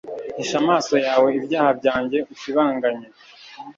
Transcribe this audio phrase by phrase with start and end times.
[0.37, 3.07] Hisha amaso yawe ibyaha byanjye Usibanganye